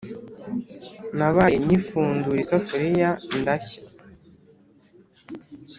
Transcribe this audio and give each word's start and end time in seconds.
Nabaye 1.17 1.55
nyifundura 1.65 2.39
isafuriya 2.43 3.09
ndashya 3.39 3.81